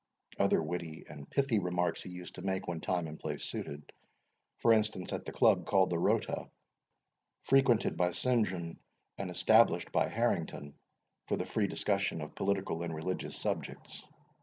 [0.39, 3.91] Other witty and pithy remarks he used to make when time and place suited;
[4.57, 6.49] for instance, at the club called the Rota,
[7.43, 8.47] frequented by St.
[8.47, 8.79] John,
[9.19, 10.73] and established by Harrington,
[11.27, 14.03] for the free discussion of political and religious subjects.